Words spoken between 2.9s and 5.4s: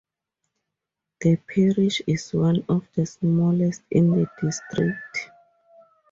the smallest in the district.